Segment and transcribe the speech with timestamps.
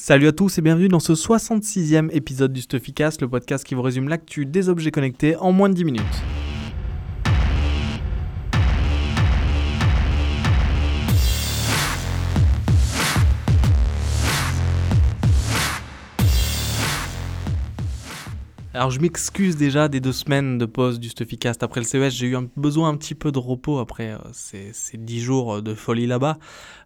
[0.00, 3.82] Salut à tous et bienvenue dans ce 66e épisode du Stuffycast, le podcast qui vous
[3.82, 6.22] résume l'actu des objets connectés en moins de 10 minutes.
[18.78, 22.14] Alors je m'excuse déjà des deux semaines de pause du Stuffycast après le CES.
[22.14, 25.74] J'ai eu un, besoin un petit peu de repos après euh, ces, 10 jours de
[25.74, 26.38] folie là-bas.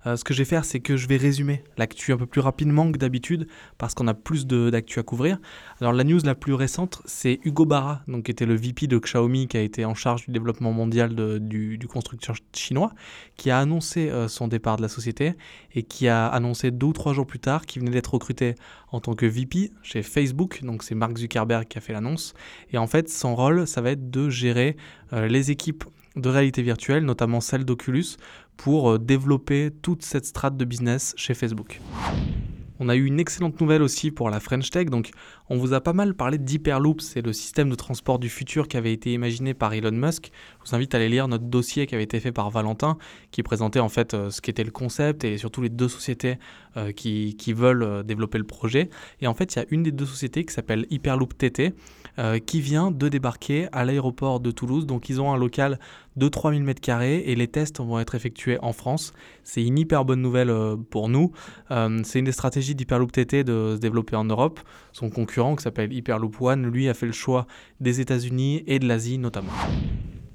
[0.06, 2.40] Euh, ce que je vais faire, c'est que je vais résumer l'actu un peu plus
[2.40, 3.46] rapidement que d'habitude
[3.76, 5.38] parce qu'on a plus d'actu à couvrir.
[5.82, 8.96] Alors la news la plus récente, c'est Hugo Barra, donc, qui était le VP de
[8.96, 12.94] Xiaomi, qui a été en charge du développement mondial du, constructeur chinois,
[13.36, 15.34] qui a annoncé euh, son départ de la société
[15.74, 18.54] et qui a annoncé deux ou trois jours plus tard qu'il venait d'être recruté
[18.92, 20.62] en tant que VP chez Facebook.
[20.62, 22.34] Donc c'est Mark Zuckerberg qui a fait l'annonce.
[22.72, 24.76] Et en fait, son rôle, ça va être de gérer
[25.12, 25.84] euh, les équipes
[26.16, 28.16] de réalité virtuelle, notamment celle d'Oculus,
[28.56, 31.80] pour euh, développer toute cette strate de business chez Facebook.
[32.84, 34.86] On a eu une excellente nouvelle aussi pour la French Tech.
[34.86, 35.10] Donc,
[35.48, 37.00] on vous a pas mal parlé d'Hyperloop.
[37.00, 40.32] C'est le système de transport du futur qui avait été imaginé par Elon Musk.
[40.64, 42.98] Je vous invite à aller lire notre dossier qui avait été fait par Valentin,
[43.30, 46.40] qui présentait en fait euh, ce qu'était le concept et surtout les deux sociétés
[46.76, 48.90] euh, qui, veulent développer le projet.
[49.20, 51.74] Et en fait, il y a une des deux sociétés qui s'appelle Hyperloop TT,
[52.46, 54.86] qui vient de débarquer à l'aéroport de Toulouse.
[54.86, 55.78] Donc, ils ont un local
[56.16, 59.12] de 3000 m2 et les tests vont être effectués en France.
[59.44, 61.32] C'est une hyper bonne nouvelle euh, pour nous.
[61.70, 64.60] Euh, c'est une des stratégies d'Hyperloop TT de se développer en Europe.
[64.92, 67.46] Son concurrent qui s'appelle Hyperloop One, lui a fait le choix
[67.80, 69.52] des États-Unis et de l'Asie notamment.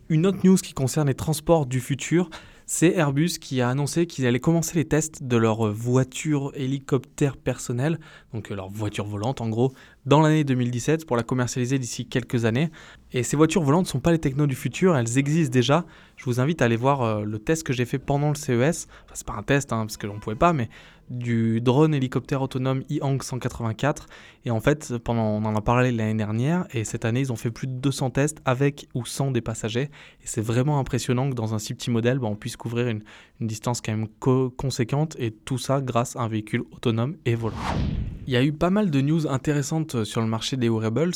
[0.10, 2.30] Une autre news qui concerne les transports du futur,
[2.70, 7.98] c'est Airbus qui a annoncé qu'ils allaient commencer les tests de leur voiture hélicoptère personnelle,
[8.34, 9.72] donc leur voiture volante en gros,
[10.06, 12.70] dans l'année 2017 pour la commercialiser d'ici quelques années.
[13.14, 15.86] Et ces voitures volantes ne sont pas les technos du futur, elles existent déjà.
[16.18, 18.88] Je vous invite à aller voir euh, le test que j'ai fait pendant le CES.
[19.06, 20.70] Enfin, c'est pas un test, hein, parce que l'on pouvait pas, mais
[21.10, 24.08] du drone hélicoptère autonome e 184.
[24.46, 27.36] Et en fait, pendant, on en a parlé l'année dernière, et cette année, ils ont
[27.36, 29.90] fait plus de 200 tests avec ou sans des passagers.
[30.22, 33.04] Et c'est vraiment impressionnant que dans un si petit modèle, bah, on puisse couvrir une,
[33.40, 34.08] distance quand même
[34.58, 37.56] conséquente, et tout ça grâce à un véhicule autonome et volant.
[38.26, 41.14] Il y a eu pas mal de news intéressantes sur le marché des wearables.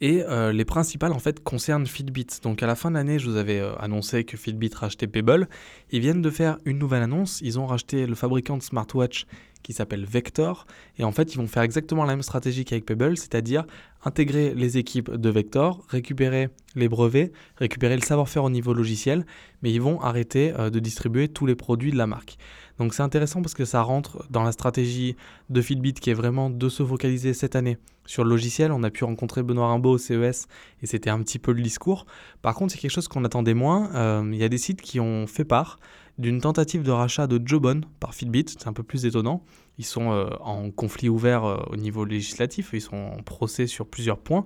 [0.00, 2.26] Et euh, les principales en fait concernent Fitbit.
[2.42, 5.48] Donc à la fin de l'année, je vous avais euh, annoncé que Fitbit rachetait Pebble.
[5.90, 7.40] Ils viennent de faire une nouvelle annonce.
[7.42, 9.26] Ils ont racheté le fabricant de smartwatch
[9.62, 10.66] qui s'appelle Vector.
[10.98, 13.64] Et en fait, ils vont faire exactement la même stratégie qu'avec Pebble, c'est-à-dire
[14.04, 19.26] intégrer les équipes de Vector, récupérer les brevets, récupérer le savoir-faire au niveau logiciel,
[19.62, 22.38] mais ils vont arrêter euh, de distribuer tous les produits de la marque.
[22.78, 25.16] Donc c'est intéressant parce que ça rentre dans la stratégie
[25.50, 27.76] de Fitbit qui est vraiment de se focaliser cette année
[28.06, 28.70] sur le logiciel.
[28.70, 30.46] On a pu rencontrer Benoît Rimbaud au CES
[30.82, 32.06] et c'était un petit peu le discours.
[32.40, 33.92] Par contre, c'est quelque chose qu'on attendait moins.
[33.94, 35.80] Euh, il y a des sites qui ont fait part
[36.18, 38.46] d'une tentative de rachat de Jobon par Fitbit.
[38.46, 39.42] C'est un peu plus étonnant.
[39.78, 43.86] Ils sont euh, en conflit ouvert euh, au niveau législatif, ils sont en procès sur
[43.86, 44.44] plusieurs points.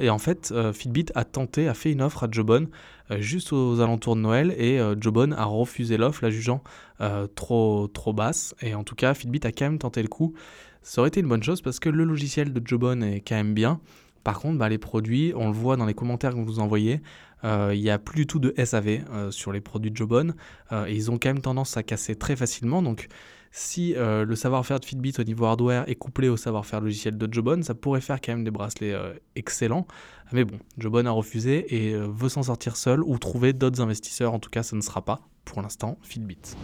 [0.00, 2.68] et en fait, Fitbit a tenté, a fait une offre à Jobon
[3.18, 6.62] juste aux alentours de Noël et Jobon a refusé l'offre, la jugeant
[7.34, 8.54] trop, trop basse.
[8.62, 10.32] Et en tout cas, Fitbit a quand même tenté le coup.
[10.82, 13.54] Ça aurait été une bonne chose parce que le logiciel de Jobon est quand même
[13.54, 13.80] bien.
[14.24, 17.02] Par contre, bah, les produits, on le voit dans les commentaires que vous envoyez,
[17.44, 20.32] euh, il n'y a plus du tout de SAV euh, sur les produits de Jobon.
[20.72, 22.82] Euh, ils ont quand même tendance à casser très facilement.
[22.82, 23.08] Donc,
[23.52, 27.62] si le savoir-faire de Fitbit au niveau hardware est couplé au savoir-faire logiciel de Jobon,
[27.62, 28.96] ça pourrait faire quand même des bracelets
[29.36, 29.86] excellents.
[30.32, 34.34] Mais bon, Jobon a refusé et veut s'en sortir seul ou trouver d'autres investisseurs.
[34.34, 36.56] En tout cas, ça ne sera pas, pour l'instant, Fitbit.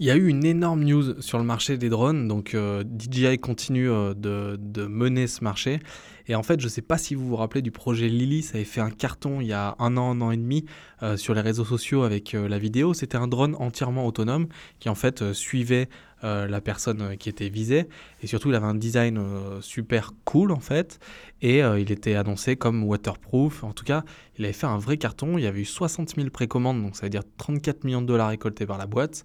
[0.00, 3.38] Il y a eu une énorme news sur le marché des drones, donc euh, DJI
[3.40, 5.80] continue euh, de, mener ce marché.
[6.28, 8.58] Et en fait, je ne sais pas si vous vous rappelez du projet Lily, ça
[8.58, 10.66] avait fait un carton il y a un an, un an et demi
[11.02, 12.94] euh, sur les réseaux sociaux avec la vidéo.
[12.94, 14.46] C'était un drone entièrement autonome
[14.78, 15.88] qui en fait suivait
[16.22, 17.88] la personne qui était visée.
[18.24, 19.20] Et surtout, il avait un design
[19.60, 20.98] super cool en fait.
[21.42, 23.62] Et il était annoncé comme waterproof.
[23.62, 24.02] En tout cas,
[24.36, 25.38] il avait fait un vrai carton.
[25.38, 28.30] Il y avait eu 60 000 précommandes, donc ça veut dire 34 millions de dollars
[28.30, 29.24] récoltés par la boîte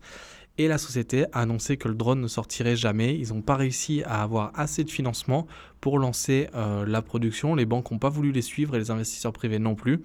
[0.57, 3.17] et la société a annoncé que le drone ne sortirait jamais.
[3.17, 5.47] Ils n'ont pas réussi à avoir assez de financement
[5.81, 7.55] pour lancer euh, la production.
[7.55, 10.01] Les banques n'ont pas voulu les suivre et les investisseurs privés non plus.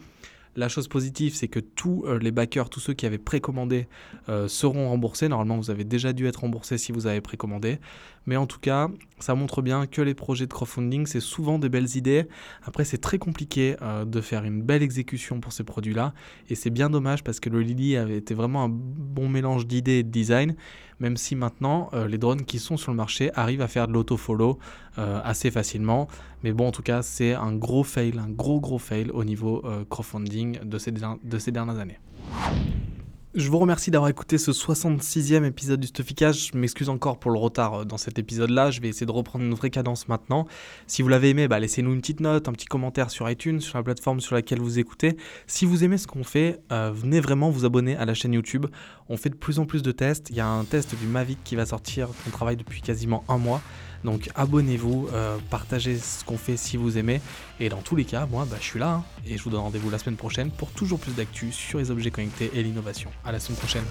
[0.59, 3.87] La chose positive, c'est que tous euh, les backers, tous ceux qui avaient précommandé,
[4.29, 5.29] euh, seront remboursés.
[5.29, 7.79] Normalement, vous avez déjà dû être remboursé si vous avez précommandé.
[8.27, 8.89] Mais en tout cas,
[9.21, 12.27] ça montre bien que les projets de crowdfunding, c'est souvent des belles idées.
[12.65, 16.13] Après, c'est très compliqué euh, de faire une belle exécution pour ces produits-là.
[16.51, 20.01] Et c'est bien dommage parce que le Lily avait été vraiment un bon mélange d'idées
[20.01, 20.57] et de design.
[21.00, 24.59] Même si maintenant, les drones qui sont sur le marché arrivent à faire de l'auto-follow
[24.97, 26.09] assez facilement.
[26.43, 29.62] Mais bon, en tout cas, c'est un gros fail, un gros gros fail au niveau
[29.91, 31.99] crowdfunding de ces, de ces dernières années.
[33.38, 36.50] Je vous remercie d'avoir écouté ce 66e épisode du Stufficast.
[36.52, 38.73] Je m'excuse encore pour le retard euh, dans cet épisode-là.
[38.73, 40.49] Je vais essayer de reprendre une vraie cadence maintenant.
[40.88, 43.79] Si vous l'avez aimé, bah, laissez-nous une petite note, un petit commentaire sur iTunes, sur
[43.79, 45.17] la plateforme sur laquelle vous écoutez.
[45.46, 48.67] Si vous aimez ce qu'on fait, euh, venez vraiment vous abonner à la chaîne YouTube.
[49.08, 50.31] On fait de plus en plus de tests.
[50.31, 53.38] Il y a un test du Mavic qui va sortir, qu'on travaille depuis quasiment un
[53.38, 53.62] mois.
[54.05, 57.21] Donc abonnez-vous, euh, partagez ce qu'on fait si vous aimez.
[57.61, 58.95] Et dans tous les cas, moi, bah, je suis là.
[58.95, 61.91] Hein, et je vous donne rendez-vous la semaine prochaine pour toujours plus d'actu sur les
[61.91, 63.11] objets connectés et l'innovation.
[63.25, 63.85] À la semaine prochaine.